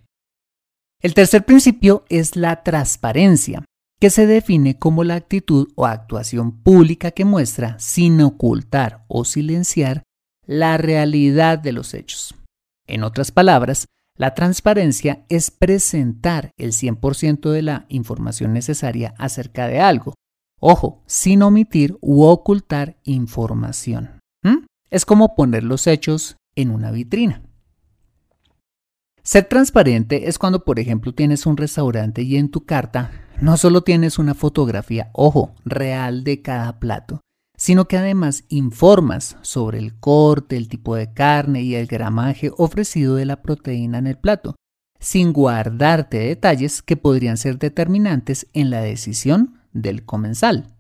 El 1.01 1.15
tercer 1.15 1.43
principio 1.43 2.05
es 2.09 2.35
la 2.35 2.61
transparencia, 2.61 3.65
que 3.99 4.09
se 4.09 4.27
define 4.27 4.77
como 4.77 5.03
la 5.03 5.15
actitud 5.15 5.69
o 5.75 5.85
actuación 5.85 6.51
pública 6.51 7.11
que 7.11 7.25
muestra, 7.25 7.77
sin 7.79 8.21
ocultar 8.21 9.05
o 9.07 9.25
silenciar, 9.25 10.03
la 10.45 10.77
realidad 10.77 11.59
de 11.59 11.71
los 11.71 11.93
hechos. 11.93 12.35
En 12.85 13.03
otras 13.03 13.31
palabras, 13.31 13.87
la 14.15 14.33
transparencia 14.33 15.25
es 15.29 15.51
presentar 15.51 16.51
el 16.57 16.71
100% 16.71 17.51
de 17.51 17.61
la 17.61 17.85
información 17.89 18.53
necesaria 18.53 19.13
acerca 19.17 19.67
de 19.67 19.79
algo. 19.79 20.13
Ojo, 20.59 21.03
sin 21.05 21.43
omitir 21.43 21.97
u 22.01 22.23
ocultar 22.23 22.97
información. 23.03 24.19
¿Mm? 24.43 24.65
Es 24.89 25.05
como 25.05 25.35
poner 25.35 25.63
los 25.63 25.85
hechos 25.85 26.37
en 26.55 26.71
una 26.71 26.91
vitrina. 26.91 27.43
Ser 29.21 29.45
transparente 29.45 30.29
es 30.29 30.39
cuando, 30.39 30.63
por 30.63 30.79
ejemplo, 30.79 31.13
tienes 31.13 31.45
un 31.45 31.57
restaurante 31.57 32.21
y 32.21 32.37
en 32.37 32.49
tu 32.49 32.65
carta 32.65 33.11
no 33.39 33.57
solo 33.57 33.81
tienes 33.81 34.19
una 34.19 34.33
fotografía, 34.33 35.09
ojo, 35.13 35.53
real 35.63 36.23
de 36.23 36.41
cada 36.41 36.79
plato, 36.79 37.21
sino 37.55 37.87
que 37.87 37.97
además 37.97 38.45
informas 38.49 39.37
sobre 39.41 39.79
el 39.79 39.99
corte, 39.99 40.57
el 40.57 40.69
tipo 40.69 40.95
de 40.95 41.13
carne 41.13 41.61
y 41.61 41.75
el 41.75 41.87
gramaje 41.87 42.51
ofrecido 42.57 43.15
de 43.15 43.25
la 43.25 43.41
proteína 43.41 43.97
en 43.99 44.07
el 44.07 44.17
plato, 44.17 44.55
sin 44.99 45.33
guardarte 45.33 46.17
detalles 46.19 46.81
que 46.81 46.97
podrían 46.97 47.37
ser 47.37 47.59
determinantes 47.59 48.47
en 48.53 48.69
la 48.69 48.81
decisión 48.81 49.59
del 49.71 50.05
comensal. 50.05 50.73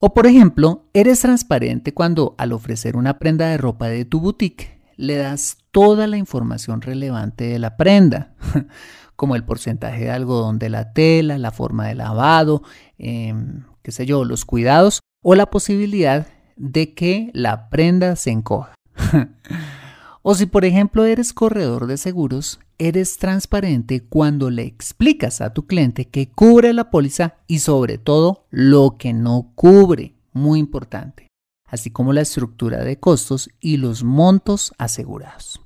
O 0.00 0.14
por 0.14 0.26
ejemplo, 0.26 0.90
eres 0.92 1.20
transparente 1.20 1.94
cuando 1.94 2.34
al 2.38 2.52
ofrecer 2.52 2.96
una 2.96 3.18
prenda 3.18 3.48
de 3.48 3.56
ropa 3.56 3.88
de 3.88 4.04
tu 4.04 4.20
boutique 4.20 4.80
le 4.96 5.16
das 5.16 5.58
toda 5.70 6.06
la 6.06 6.16
información 6.16 6.80
relevante 6.80 7.44
de 7.44 7.58
la 7.58 7.76
prenda, 7.76 8.34
como 9.16 9.36
el 9.36 9.44
porcentaje 9.44 10.04
de 10.04 10.10
algodón 10.10 10.58
de 10.58 10.68
la 10.68 10.92
tela, 10.92 11.38
la 11.38 11.50
forma 11.50 11.86
de 11.86 11.94
lavado, 11.94 12.62
em, 12.98 13.64
qué 13.82 13.92
sé 13.92 14.06
yo, 14.06 14.24
los 14.24 14.44
cuidados 14.44 15.00
o 15.22 15.34
la 15.34 15.46
posibilidad 15.46 16.26
de 16.56 16.94
que 16.94 17.30
la 17.32 17.68
prenda 17.68 18.16
se 18.16 18.30
encoja. 18.30 18.74
o 20.22 20.34
si 20.34 20.46
por 20.46 20.64
ejemplo 20.64 21.04
eres 21.04 21.32
corredor 21.32 21.86
de 21.86 21.96
seguros, 21.96 22.60
eres 22.78 23.18
transparente 23.18 24.02
cuando 24.04 24.50
le 24.50 24.62
explicas 24.62 25.40
a 25.40 25.52
tu 25.52 25.66
cliente 25.66 26.06
que 26.06 26.30
cubre 26.30 26.72
la 26.72 26.90
póliza 26.90 27.36
y 27.46 27.60
sobre 27.60 27.98
todo 27.98 28.46
lo 28.50 28.96
que 28.98 29.12
no 29.12 29.52
cubre, 29.54 30.14
muy 30.32 30.58
importante 30.58 31.28
así 31.74 31.90
como 31.90 32.12
la 32.12 32.20
estructura 32.20 32.84
de 32.84 33.00
costos 33.00 33.50
y 33.60 33.78
los 33.78 34.04
montos 34.04 34.72
asegurados. 34.78 35.60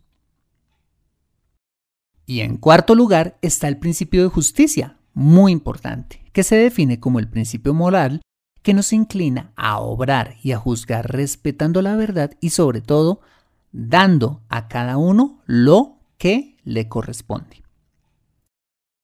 Y 2.29 2.43
en 2.43 2.59
cuarto 2.59 2.95
lugar 2.95 3.39
está 3.41 3.69
el 3.69 3.79
principio 3.79 4.23
de 4.23 4.29
justicia, 4.29 4.99
muy 5.15 5.51
importante, 5.51 6.21
que 6.35 6.43
se 6.43 6.57
define 6.57 7.01
como 7.01 7.21
el 7.21 7.27
principio 7.27 7.73
moral 7.73 8.21
que 8.61 8.75
nos 8.75 8.93
inclina 8.93 9.51
a 9.57 9.81
obrar 9.81 10.35
y 10.43 10.53
a 10.53 10.59
juzgar 10.59 11.11
respetando 11.11 11.81
la 11.81 11.97
verdad 11.97 12.33
y 12.39 12.51
sobre 12.51 12.83
todo 12.83 13.23
dando 13.73 14.43
a 14.51 14.69
cada 14.69 14.99
uno 14.99 15.41
lo 15.47 16.01
que 16.19 16.59
le 16.65 16.87
corresponde. 16.87 17.63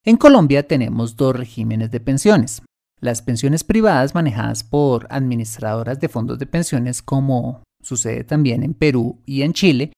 En 0.05 0.19
Colombia 0.19 0.69
tenemos 0.69 1.17
dos 1.17 1.35
regímenes 1.35 1.91
de 1.91 2.01
pensiones, 2.01 2.61
las 3.01 3.23
pensiones 3.23 3.65
privadas 3.65 4.15
manejadas 4.15 4.65
por 4.65 5.07
administradoras 5.09 5.99
de 5.99 6.11
fondos 6.11 6.39
de 6.39 6.45
pensiones 6.45 7.01
como 7.01 7.63
sucede 7.81 8.23
también 8.25 8.63
en 8.63 8.75
Perú 8.75 9.23
y 9.25 9.41
en 9.41 9.55
Chile, 9.55 9.93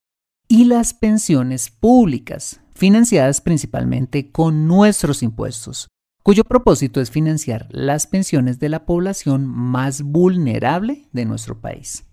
y 0.49 0.65
las 0.65 0.95
pensiones 0.95 1.71
públicas, 1.71 2.61
financiadas 2.75 3.41
principalmente 3.41 4.31
con 4.31 4.67
nuestros 4.67 5.23
impuestos, 5.23 5.89
cuyo 6.23 6.45
propósito 6.45 7.01
es 7.01 7.11
financiar 7.11 7.69
las 7.71 8.07
pensiones 8.07 8.59
de 8.59 8.69
la 8.69 8.85
población 8.85 9.47
más 9.47 10.03
vulnerable 10.03 11.09
de 11.13 11.25
nuestro 11.25 11.61
país. 11.61 12.05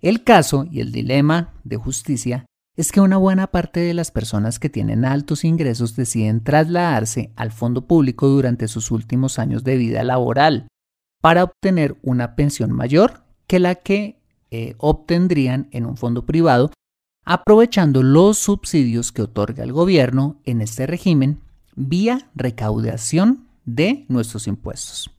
El 0.00 0.24
caso 0.24 0.66
y 0.70 0.80
el 0.80 0.92
dilema 0.92 1.54
de 1.64 1.76
justicia 1.76 2.46
es 2.76 2.92
que 2.92 3.00
una 3.00 3.18
buena 3.18 3.48
parte 3.48 3.80
de 3.80 3.92
las 3.92 4.10
personas 4.10 4.58
que 4.58 4.70
tienen 4.70 5.04
altos 5.04 5.44
ingresos 5.44 5.96
deciden 5.96 6.42
trasladarse 6.42 7.32
al 7.36 7.50
fondo 7.50 7.86
público 7.86 8.28
durante 8.28 8.68
sus 8.68 8.90
últimos 8.90 9.38
años 9.38 9.64
de 9.64 9.76
vida 9.76 10.02
laboral 10.02 10.68
para 11.20 11.44
obtener 11.44 11.98
una 12.02 12.36
pensión 12.36 12.72
mayor 12.72 13.24
que 13.46 13.58
la 13.58 13.74
que 13.74 14.20
eh, 14.50 14.74
obtendrían 14.78 15.68
en 15.70 15.86
un 15.86 15.96
fondo 15.96 16.24
privado, 16.24 16.72
aprovechando 17.24 18.02
los 18.02 18.38
subsidios 18.38 19.12
que 19.12 19.22
otorga 19.22 19.64
el 19.64 19.72
gobierno 19.72 20.40
en 20.44 20.60
este 20.60 20.86
régimen 20.86 21.40
vía 21.76 22.30
recaudación 22.34 23.48
de 23.64 24.04
nuestros 24.08 24.46
impuestos. 24.46 25.10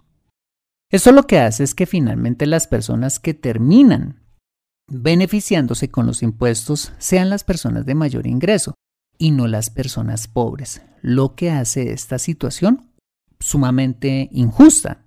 Eso 0.89 1.11
lo 1.11 1.23
que 1.23 1.39
hace 1.39 1.63
es 1.63 1.73
que 1.73 1.85
finalmente 1.85 2.45
las 2.45 2.67
personas 2.67 3.19
que 3.19 3.33
terminan 3.33 4.21
beneficiándose 4.89 5.89
con 5.89 6.05
los 6.05 6.21
impuestos 6.21 6.91
sean 6.97 7.29
las 7.29 7.45
personas 7.45 7.85
de 7.85 7.95
mayor 7.95 8.27
ingreso 8.27 8.73
y 9.17 9.31
no 9.31 9.47
las 9.47 9.69
personas 9.69 10.27
pobres, 10.27 10.81
lo 11.01 11.35
que 11.35 11.51
hace 11.51 11.93
esta 11.93 12.19
situación 12.19 12.91
sumamente 13.39 14.29
injusta. 14.31 15.05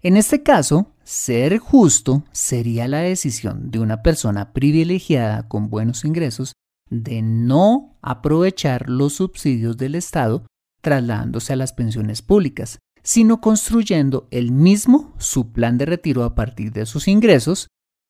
En 0.00 0.16
este 0.16 0.44
caso, 0.44 0.92
ser 1.02 1.58
justo 1.58 2.22
sería 2.30 2.86
la 2.86 3.00
decisión 3.00 3.72
de 3.72 3.80
una 3.80 4.02
persona 4.02 4.52
privilegiada 4.52 5.48
con 5.48 5.70
buenos 5.70 6.04
ingresos 6.04 6.52
de 6.88 7.20
no 7.20 7.98
aprovechar 8.00 8.88
los 8.88 9.14
subsidios 9.14 9.76
del 9.76 9.96
Estado 9.96 10.46
trasladándose 10.82 11.52
a 11.52 11.56
las 11.56 11.72
pensiones 11.72 12.22
públicas, 12.22 12.78
sino 13.02 13.40
construyendo 13.40 14.28
el 14.30 14.52
mismo 14.52 15.14
su 15.18 15.50
plan 15.52 15.78
de 15.78 15.86
retiro 15.86 16.22
a 16.22 16.36
partir 16.36 16.72
de 16.72 16.86
sus 16.86 17.08
ingresos 17.08 17.66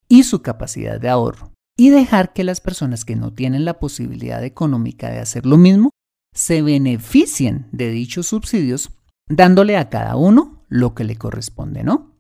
y 0.09 0.25
su 0.25 0.43
capacidad 0.43 1.01
de 1.01 1.09
ahorro, 1.09 1.53
y 1.75 1.89
dejar 1.89 2.35
que 2.35 2.45
las 2.45 2.61
personas 2.61 3.07
que 3.07 3.17
no 3.17 3.33
tienen 3.33 3.65
la 3.65 3.79
posibilidad 3.79 4.45
económica 4.45 5.09
de 5.09 5.21
hacer 5.21 5.47
lo 5.47 5.57
mismo 5.57 5.91
se 6.35 6.61
beneficien 6.61 7.67
de 7.73 7.91
dichos 7.91 8.27
subsidios, 8.27 8.91
dándole 9.29 9.79
a 9.79 9.89
cada 9.89 10.17
uno 10.17 10.58
lo 10.69 10.95
que 10.95 11.05
le 11.05 11.17
corresponde, 11.17 11.83
¿no? 11.83 12.13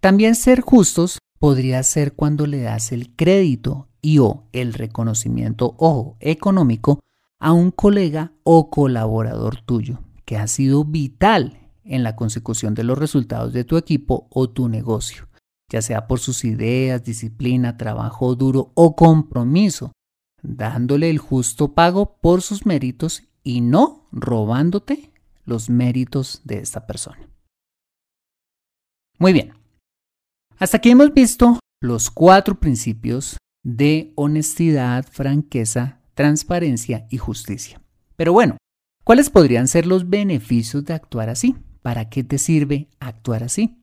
También 0.00 0.34
ser 0.34 0.60
justos 0.60 1.18
podría 1.38 1.82
ser 1.82 2.14
cuando 2.14 2.46
le 2.46 2.60
das 2.60 2.92
el 2.92 3.14
crédito 3.14 3.88
y 4.00 4.18
o 4.18 4.48
el 4.52 4.72
reconocimiento 4.72 5.74
o 5.78 6.16
económico 6.20 7.00
a 7.38 7.52
un 7.52 7.70
colega 7.70 8.32
o 8.44 8.70
colaborador 8.70 9.60
tuyo 9.62 10.00
que 10.24 10.36
ha 10.36 10.46
sido 10.46 10.84
vital 10.84 11.58
en 11.84 12.02
la 12.02 12.16
consecución 12.16 12.74
de 12.74 12.84
los 12.84 12.98
resultados 12.98 13.52
de 13.52 13.64
tu 13.64 13.76
equipo 13.76 14.26
o 14.30 14.50
tu 14.50 14.68
negocio, 14.68 15.28
ya 15.70 15.82
sea 15.82 16.06
por 16.06 16.18
sus 16.18 16.44
ideas, 16.44 17.04
disciplina, 17.04 17.76
trabajo 17.76 18.34
duro 18.34 18.72
o 18.74 18.96
compromiso, 18.96 19.92
dándole 20.42 21.10
el 21.10 21.18
justo 21.18 21.74
pago 21.74 22.18
por 22.20 22.42
sus 22.42 22.66
méritos 22.66 23.22
y 23.44 23.60
no 23.60 24.08
robándote 24.10 25.12
los 25.44 25.70
méritos 25.70 26.40
de 26.44 26.58
esta 26.58 26.86
persona. 26.86 27.28
Muy 29.18 29.32
bien, 29.32 29.54
hasta 30.58 30.76
aquí 30.76 30.90
hemos 30.90 31.12
visto 31.12 31.58
los 31.80 32.10
cuatro 32.10 32.60
principios 32.60 33.38
de 33.62 34.12
honestidad, 34.14 35.06
franqueza, 35.10 36.00
transparencia 36.14 37.06
y 37.10 37.18
justicia. 37.18 37.80
Pero 38.16 38.32
bueno, 38.32 38.56
¿cuáles 39.04 39.30
podrían 39.30 39.68
ser 39.68 39.86
los 39.86 40.08
beneficios 40.08 40.84
de 40.84 40.94
actuar 40.94 41.30
así? 41.30 41.56
¿Para 41.82 42.08
qué 42.08 42.24
te 42.24 42.38
sirve 42.38 42.88
actuar 43.00 43.42
así? 43.42 43.82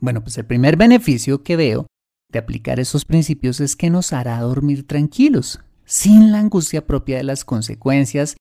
Bueno, 0.00 0.22
pues 0.22 0.38
el 0.38 0.46
primer 0.46 0.76
beneficio 0.76 1.42
que 1.42 1.56
veo 1.56 1.86
de 2.30 2.38
aplicar 2.38 2.78
esos 2.78 3.04
principios 3.04 3.60
es 3.60 3.74
que 3.74 3.90
nos 3.90 4.12
hará 4.12 4.40
dormir 4.40 4.86
tranquilos, 4.86 5.60
sin 5.84 6.30
la 6.30 6.38
angustia 6.38 6.86
propia 6.86 7.16
de 7.16 7.24
las 7.24 7.44
consecuencias 7.44 8.36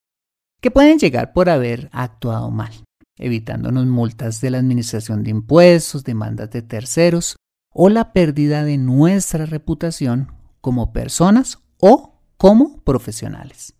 que 0.62 0.72
pueden 0.72 1.00
llegar 1.00 1.34
por 1.34 1.50
haber 1.50 1.90
actuado 1.92 2.52
mal, 2.52 2.74
evitándonos 3.18 3.86
multas 3.86 4.42
de 4.42 4.52
la 4.52 4.60
administración 4.60 5.24
de 5.24 5.32
impuestos, 5.32 6.04
demandas 6.04 6.52
de 6.52 6.62
terceros 6.62 7.36
o 7.74 7.90
la 7.90 8.14
pérdida 8.14 8.64
de 8.64 8.78
nuestra 8.78 9.46
reputación 9.46 10.32
como 10.62 10.94
personas 10.94 11.60
o 11.80 12.22
como 12.38 12.82
profesionales. 12.84 13.76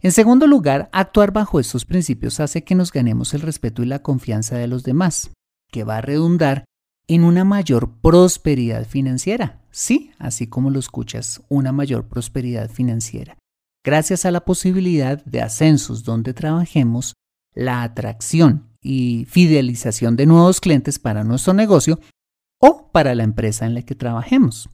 En 0.00 0.12
segundo 0.12 0.46
lugar, 0.46 0.88
actuar 0.92 1.32
bajo 1.32 1.58
estos 1.58 1.84
principios 1.84 2.38
hace 2.40 2.64
que 2.64 2.74
nos 2.74 2.92
ganemos 2.92 3.34
el 3.34 3.40
respeto 3.40 3.82
y 3.82 3.86
la 3.86 4.02
confianza 4.02 4.56
de 4.56 4.68
los 4.68 4.82
demás, 4.82 5.32
que 5.72 5.84
va 5.84 5.98
a 5.98 6.02
redundar 6.02 6.64
en 7.08 7.24
una 7.24 7.44
mayor 7.44 8.00
prosperidad 8.00 8.86
financiera. 8.86 9.62
Sí, 9.70 10.10
así 10.18 10.48
como 10.48 10.70
lo 10.70 10.78
escuchas, 10.78 11.42
una 11.48 11.72
mayor 11.72 12.08
prosperidad 12.08 12.70
financiera. 12.70 13.38
Gracias 13.84 14.24
a 14.24 14.30
la 14.30 14.44
posibilidad 14.44 15.24
de 15.24 15.42
ascensos 15.42 16.02
donde 16.04 16.34
trabajemos, 16.34 17.14
la 17.56 17.82
atracción 17.82 18.68
y 18.80 19.26
fidelización 19.28 20.14
de 20.14 20.26
nuevos 20.26 20.60
clientes 20.60 21.00
para 21.00 21.24
nuestro 21.24 21.54
negocio 21.54 21.98
o 22.60 22.92
para 22.92 23.16
la 23.16 23.24
empresa 23.24 23.66
en 23.66 23.74
la 23.74 23.82
que 23.82 23.96
trabajemos. 23.96 24.70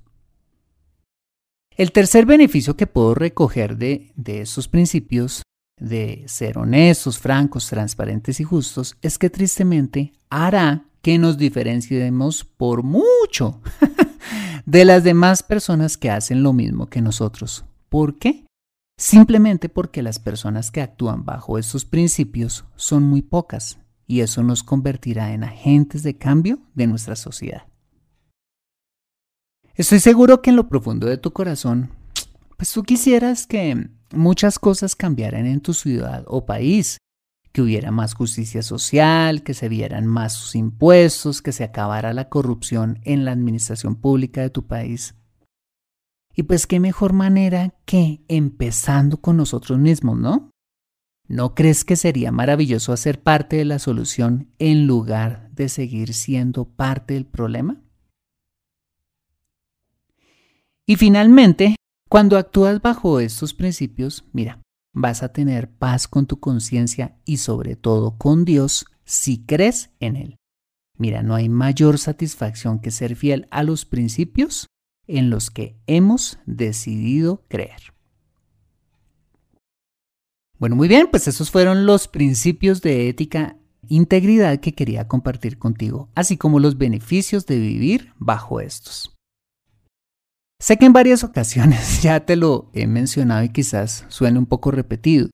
El 1.74 1.92
tercer 1.92 2.26
beneficio 2.26 2.76
que 2.76 2.86
puedo 2.86 3.14
recoger 3.14 3.78
de, 3.78 4.12
de 4.14 4.42
esos 4.42 4.68
principios 4.68 5.42
de 5.80 6.24
ser 6.26 6.58
honestos, 6.58 7.18
francos, 7.18 7.68
transparentes 7.68 8.40
y 8.40 8.44
justos 8.44 8.96
es 9.00 9.18
que 9.18 9.30
tristemente 9.30 10.12
hará 10.28 10.84
que 11.00 11.18
nos 11.18 11.38
diferenciemos 11.38 12.44
por 12.44 12.82
mucho 12.82 13.60
de 14.66 14.84
las 14.84 15.02
demás 15.02 15.42
personas 15.42 15.96
que 15.96 16.10
hacen 16.10 16.42
lo 16.42 16.52
mismo 16.52 16.88
que 16.88 17.00
nosotros. 17.00 17.64
¿Por 17.88 18.18
qué? 18.18 18.44
Simplemente 18.96 19.68
porque 19.68 20.02
las 20.02 20.18
personas 20.18 20.70
que 20.70 20.80
actúan 20.80 21.24
bajo 21.24 21.58
esos 21.58 21.84
principios 21.84 22.64
son 22.76 23.02
muy 23.02 23.22
pocas 23.22 23.78
y 24.06 24.20
eso 24.20 24.42
nos 24.42 24.62
convertirá 24.62 25.32
en 25.32 25.44
agentes 25.44 26.02
de 26.02 26.18
cambio 26.18 26.60
de 26.74 26.86
nuestra 26.86 27.16
sociedad. 27.16 27.62
Estoy 29.74 30.00
seguro 30.00 30.42
que 30.42 30.50
en 30.50 30.56
lo 30.56 30.68
profundo 30.68 31.06
de 31.06 31.16
tu 31.16 31.32
corazón, 31.32 31.90
pues 32.56 32.70
tú 32.72 32.82
quisieras 32.82 33.46
que 33.46 33.88
muchas 34.12 34.58
cosas 34.58 34.94
cambiaran 34.94 35.46
en 35.46 35.60
tu 35.60 35.72
ciudad 35.72 36.24
o 36.26 36.44
país, 36.44 36.98
que 37.52 37.62
hubiera 37.62 37.90
más 37.90 38.14
justicia 38.14 38.62
social, 38.62 39.42
que 39.42 39.54
se 39.54 39.68
vieran 39.68 40.06
más 40.06 40.34
sus 40.34 40.54
impuestos, 40.54 41.42
que 41.42 41.52
se 41.52 41.64
acabara 41.64 42.12
la 42.12 42.28
corrupción 42.28 43.00
en 43.04 43.24
la 43.24 43.32
administración 43.32 43.96
pública 43.96 44.42
de 44.42 44.50
tu 44.50 44.66
país. 44.66 45.14
Y 46.34 46.44
pues 46.44 46.66
qué 46.66 46.80
mejor 46.80 47.12
manera 47.12 47.74
que 47.84 48.24
empezando 48.28 49.20
con 49.20 49.36
nosotros 49.36 49.78
mismos, 49.78 50.18
¿no? 50.18 50.50
¿No 51.28 51.54
crees 51.54 51.84
que 51.84 51.96
sería 51.96 52.32
maravilloso 52.32 52.92
hacer 52.92 53.22
parte 53.22 53.56
de 53.56 53.64
la 53.64 53.78
solución 53.78 54.52
en 54.58 54.86
lugar 54.86 55.50
de 55.52 55.68
seguir 55.68 56.14
siendo 56.14 56.64
parte 56.64 57.14
del 57.14 57.26
problema? 57.26 57.82
Y 60.86 60.96
finalmente, 60.96 61.76
cuando 62.08 62.36
actúas 62.36 62.82
bajo 62.82 63.20
estos 63.20 63.54
principios, 63.54 64.24
mira, 64.32 64.60
vas 64.94 65.22
a 65.22 65.32
tener 65.32 65.70
paz 65.70 66.08
con 66.08 66.26
tu 66.26 66.40
conciencia 66.40 67.16
y 67.24 67.38
sobre 67.38 67.76
todo 67.76 68.18
con 68.18 68.44
Dios 68.44 68.86
si 69.04 69.44
crees 69.44 69.90
en 70.00 70.16
Él. 70.16 70.36
Mira, 70.98 71.22
no 71.22 71.34
hay 71.34 71.48
mayor 71.48 71.98
satisfacción 71.98 72.80
que 72.80 72.90
ser 72.90 73.16
fiel 73.16 73.48
a 73.50 73.62
los 73.62 73.84
principios 73.84 74.66
en 75.06 75.30
los 75.30 75.50
que 75.50 75.76
hemos 75.86 76.38
decidido 76.46 77.44
creer. 77.48 77.92
Bueno, 80.58 80.76
muy 80.76 80.86
bien, 80.88 81.08
pues 81.10 81.26
esos 81.26 81.50
fueron 81.50 81.86
los 81.86 82.06
principios 82.06 82.82
de 82.82 83.08
ética 83.08 83.56
integridad 83.88 84.60
que 84.60 84.74
quería 84.74 85.08
compartir 85.08 85.58
contigo, 85.58 86.08
así 86.14 86.36
como 86.36 86.60
los 86.60 86.78
beneficios 86.78 87.46
de 87.46 87.58
vivir 87.58 88.12
bajo 88.16 88.60
estos. 88.60 89.16
Sé 90.60 90.76
que 90.76 90.86
en 90.86 90.92
varias 90.92 91.24
ocasiones 91.24 92.00
ya 92.02 92.20
te 92.24 92.36
lo 92.36 92.70
he 92.72 92.86
mencionado 92.86 93.42
y 93.42 93.48
quizás 93.48 94.04
suene 94.08 94.38
un 94.38 94.46
poco 94.46 94.70
repetido, 94.70 95.30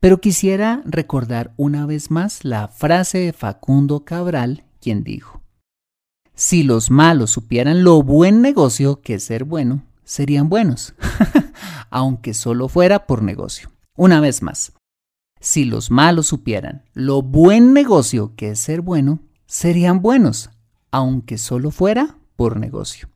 pero 0.00 0.20
quisiera 0.20 0.82
recordar 0.86 1.52
una 1.58 1.84
vez 1.84 2.10
más 2.10 2.44
la 2.44 2.68
frase 2.68 3.18
de 3.18 3.32
Facundo 3.34 4.04
Cabral, 4.04 4.64
quien 4.80 5.04
dijo, 5.04 5.41
Si 6.34 6.62
los 6.62 6.90
malos 6.90 7.30
supieran 7.30 7.84
lo 7.84 8.02
buen 8.02 8.40
negocio 8.40 9.00
que 9.00 9.14
es 9.14 9.24
ser 9.24 9.44
bueno, 9.44 9.84
serían 10.04 10.48
buenos, 10.48 10.94
aunque 11.90 12.34
solo 12.34 12.68
fuera 12.68 13.06
por 13.06 13.22
negocio. 13.22 13.70
Una 13.94 14.20
vez 14.20 14.42
más, 14.42 14.72
si 15.40 15.64
los 15.64 15.90
malos 15.90 16.28
supieran 16.28 16.84
lo 16.94 17.20
buen 17.20 17.72
negocio 17.72 18.34
que 18.36 18.50
es 18.50 18.60
ser 18.60 18.80
bueno, 18.80 19.20
serían 19.46 20.00
buenos, 20.00 20.50
aunque 20.90 21.36
solo 21.36 21.70
fuera 21.70 22.16
por 22.36 22.58
negocio. 22.58 23.08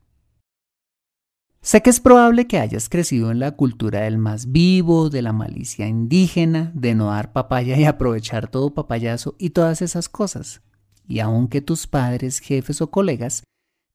Sé 1.61 1.81
que 1.81 1.89
es 1.89 1.99
probable 1.99 2.47
que 2.47 2.59
hayas 2.59 2.87
crecido 2.87 3.31
en 3.31 3.39
la 3.39 3.51
cultura 3.51 4.01
del 4.01 4.17
más 4.17 4.51
vivo, 4.51 5.09
de 5.09 5.21
la 5.21 5.33
malicia 5.33 5.87
indígena, 5.87 6.71
de 6.75 6.95
no 6.95 7.07
dar 7.07 7.33
papaya 7.33 7.77
y 7.77 7.85
aprovechar 7.85 8.47
todo 8.47 8.73
papayazo 8.73 9.35
y 9.37 9.49
todas 9.49 9.81
esas 9.81 10.07
cosas. 10.07 10.61
Y 11.07 11.19
aunque 11.19 11.61
tus 11.61 11.87
padres, 11.87 12.39
jefes 12.39 12.81
o 12.81 12.91
colegas 12.91 13.43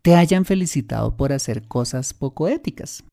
te 0.03 0.17
hayan 0.17 0.45
felicitado 0.45 1.17
por 1.17 1.33
hacer 1.33 1.69
cosas 1.69 2.15
poco 2.15 2.49
éticas, 2.49 3.05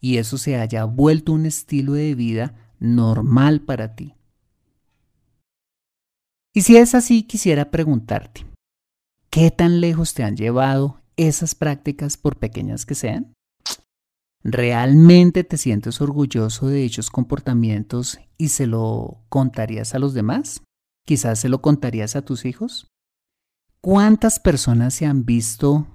y 0.00 0.18
eso 0.18 0.38
se 0.38 0.56
haya 0.56 0.84
vuelto 0.84 1.32
un 1.32 1.46
estilo 1.46 1.92
de 1.92 2.14
vida 2.14 2.54
normal 2.78 3.60
para 3.60 3.94
ti. 3.94 4.14
Y 6.54 6.62
si 6.62 6.76
es 6.76 6.94
así, 6.94 7.22
quisiera 7.22 7.70
preguntarte, 7.70 8.46
¿qué 9.30 9.50
tan 9.50 9.80
lejos 9.80 10.14
te 10.14 10.24
han 10.24 10.36
llevado 10.36 11.02
esas 11.16 11.54
prácticas 11.54 12.16
por 12.16 12.38
pequeñas 12.38 12.86
que 12.86 12.94
sean? 12.94 13.34
¿Realmente 14.42 15.44
te 15.44 15.58
sientes 15.58 16.00
orgulloso 16.00 16.68
de 16.68 16.76
dichos 16.78 17.10
comportamientos 17.10 18.18
y 18.38 18.48
se 18.48 18.66
lo 18.66 19.24
contarías 19.28 19.94
a 19.94 19.98
los 19.98 20.14
demás? 20.14 20.62
Quizás 21.04 21.40
se 21.40 21.48
lo 21.48 21.60
contarías 21.60 22.16
a 22.16 22.22
tus 22.22 22.44
hijos. 22.44 22.88
¿Cuántas 23.86 24.40
personas 24.40 24.94
se 24.94 25.06
han 25.06 25.24
visto 25.24 25.86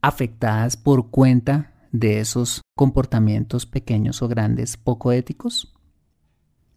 afectadas 0.00 0.76
por 0.76 1.10
cuenta 1.10 1.72
de 1.92 2.18
esos 2.18 2.62
comportamientos 2.76 3.64
pequeños 3.64 4.22
o 4.22 4.26
grandes 4.26 4.76
poco 4.76 5.12
éticos? 5.12 5.72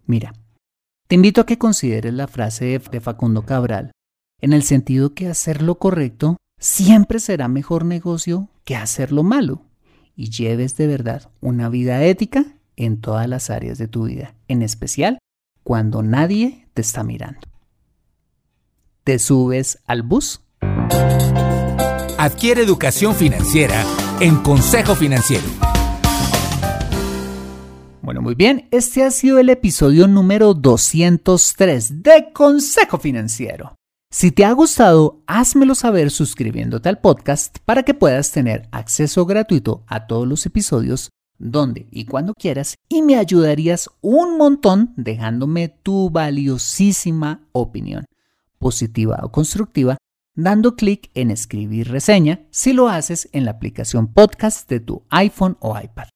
Mira, 0.05 0.35
te 1.07 1.15
invito 1.15 1.41
a 1.41 1.47
que 1.47 1.57
consideres 1.57 2.13
la 2.13 2.27
frase 2.27 2.79
de 2.91 3.01
Facundo 3.01 3.41
Cabral, 3.41 3.89
en 4.39 4.53
el 4.53 4.61
sentido 4.61 5.15
que 5.15 5.29
hacer 5.29 5.63
lo 5.63 5.79
correcto 5.79 6.37
siempre 6.59 7.17
será 7.17 7.47
mejor 7.47 7.83
negocio 7.83 8.49
que 8.65 8.75
hacer 8.75 9.11
lo 9.11 9.23
malo 9.23 9.63
y 10.15 10.29
lleves 10.29 10.77
de 10.77 10.85
verdad 10.85 11.31
una 11.41 11.69
vida 11.69 12.03
ética 12.03 12.45
en 12.75 13.01
todas 13.01 13.27
las 13.27 13.49
áreas 13.49 13.79
de 13.79 13.87
tu 13.87 14.03
vida, 14.03 14.35
en 14.47 14.61
especial 14.61 15.17
cuando 15.63 16.03
nadie 16.03 16.67
te 16.75 16.81
está 16.81 17.03
mirando. 17.03 17.54
¿Te 19.05 19.19
subes 19.19 19.77
al 19.85 20.01
bus? 20.01 20.41
Adquiere 22.17 22.63
educación 22.63 23.13
financiera 23.13 23.85
en 24.19 24.37
Consejo 24.37 24.95
Financiero. 24.95 25.43
Bueno, 28.01 28.23
muy 28.23 28.33
bien, 28.33 28.67
este 28.71 29.03
ha 29.03 29.11
sido 29.11 29.37
el 29.37 29.51
episodio 29.51 30.07
número 30.07 30.55
203 30.55 32.01
de 32.01 32.31
Consejo 32.33 32.97
Financiero. 32.97 33.75
Si 34.11 34.31
te 34.31 34.43
ha 34.43 34.51
gustado, 34.53 35.21
házmelo 35.27 35.75
saber 35.75 36.09
suscribiéndote 36.09 36.89
al 36.89 36.97
podcast 36.97 37.59
para 37.63 37.83
que 37.83 37.93
puedas 37.93 38.31
tener 38.31 38.67
acceso 38.71 39.27
gratuito 39.27 39.83
a 39.85 40.07
todos 40.07 40.27
los 40.27 40.47
episodios 40.47 41.11
donde 41.37 41.87
y 41.91 42.05
cuando 42.05 42.33
quieras 42.33 42.75
y 42.89 43.03
me 43.03 43.17
ayudarías 43.17 43.87
un 44.01 44.39
montón 44.39 44.93
dejándome 44.95 45.67
tu 45.67 46.09
valiosísima 46.09 47.41
opinión, 47.51 48.05
positiva 48.59 49.19
o 49.23 49.31
constructiva, 49.31 49.97
dando 50.35 50.75
clic 50.75 51.09
en 51.13 51.31
escribir 51.31 51.89
reseña 51.89 52.41
si 52.51 52.73
lo 52.73 52.89
haces 52.89 53.29
en 53.31 53.45
la 53.45 53.51
aplicación 53.51 54.07
podcast 54.13 54.69
de 54.69 54.79
tu 54.79 55.03
iPhone 55.09 55.57
o 55.59 55.79
iPad. 55.79 56.07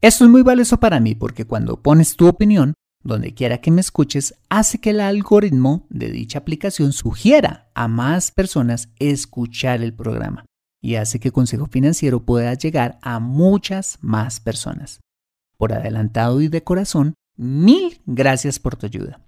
Esto 0.00 0.24
es 0.24 0.30
muy 0.30 0.42
valioso 0.42 0.78
para 0.78 1.00
mí 1.00 1.14
porque 1.14 1.44
cuando 1.44 1.82
pones 1.82 2.16
tu 2.16 2.28
opinión, 2.28 2.74
donde 3.02 3.34
quiera 3.34 3.58
que 3.58 3.70
me 3.70 3.80
escuches, 3.80 4.34
hace 4.48 4.78
que 4.78 4.90
el 4.90 5.00
algoritmo 5.00 5.86
de 5.90 6.10
dicha 6.10 6.38
aplicación 6.38 6.92
sugiera 6.92 7.70
a 7.74 7.88
más 7.88 8.30
personas 8.30 8.88
escuchar 8.98 9.82
el 9.82 9.94
programa 9.94 10.44
y 10.80 10.96
hace 10.96 11.18
que 11.18 11.32
Consejo 11.32 11.66
Financiero 11.66 12.24
pueda 12.24 12.54
llegar 12.54 12.98
a 13.02 13.18
muchas 13.18 13.98
más 14.00 14.40
personas. 14.40 15.00
Por 15.56 15.72
adelantado 15.72 16.40
y 16.40 16.48
de 16.48 16.62
corazón, 16.62 17.14
mil 17.36 18.00
gracias 18.06 18.58
por 18.58 18.76
tu 18.76 18.86
ayuda. 18.86 19.27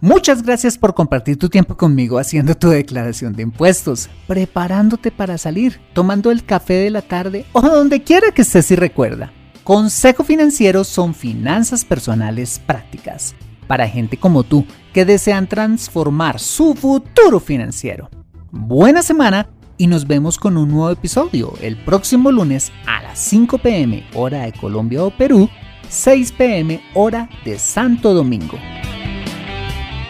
Muchas 0.00 0.44
gracias 0.44 0.78
por 0.78 0.94
compartir 0.94 1.38
tu 1.38 1.48
tiempo 1.48 1.76
conmigo 1.76 2.20
haciendo 2.20 2.54
tu 2.54 2.68
declaración 2.68 3.32
de 3.32 3.42
impuestos, 3.42 4.08
preparándote 4.28 5.10
para 5.10 5.38
salir, 5.38 5.80
tomando 5.92 6.30
el 6.30 6.44
café 6.44 6.74
de 6.74 6.90
la 6.90 7.02
tarde 7.02 7.46
o 7.50 7.60
donde 7.60 8.04
quiera 8.04 8.30
que 8.30 8.42
estés 8.42 8.70
y 8.70 8.76
recuerda. 8.76 9.32
Consejo 9.64 10.22
Financiero 10.22 10.84
son 10.84 11.14
finanzas 11.14 11.84
personales 11.84 12.60
prácticas 12.64 13.34
para 13.66 13.88
gente 13.88 14.16
como 14.16 14.44
tú 14.44 14.64
que 14.94 15.04
desean 15.04 15.48
transformar 15.48 16.38
su 16.38 16.74
futuro 16.74 17.40
financiero. 17.40 18.08
Buena 18.52 19.02
semana 19.02 19.50
y 19.78 19.88
nos 19.88 20.06
vemos 20.06 20.38
con 20.38 20.56
un 20.56 20.68
nuevo 20.68 20.90
episodio 20.90 21.54
el 21.60 21.76
próximo 21.76 22.30
lunes 22.30 22.70
a 22.86 23.02
las 23.02 23.18
5 23.18 23.58
pm 23.58 24.04
hora 24.14 24.42
de 24.42 24.52
Colombia 24.52 25.02
o 25.02 25.10
Perú, 25.10 25.50
6 25.88 26.32
pm 26.32 26.80
hora 26.94 27.28
de 27.44 27.58
Santo 27.58 28.14
Domingo. 28.14 28.58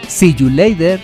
See 0.09 0.31
you 0.31 0.49
later. 0.49 0.99